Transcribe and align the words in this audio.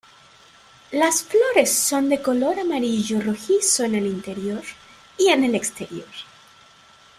Las 0.93 1.21
flores 1.21 1.71
son 1.71 2.09
de 2.09 2.23
color 2.23 2.59
amarillo 2.59 3.21
rojizo 3.21 3.83
en 3.83 3.93
el 3.93 4.07
interior 4.07 4.63
y 5.19 5.27
en 5.27 5.43
el 5.43 5.53
exterior. 5.53 6.07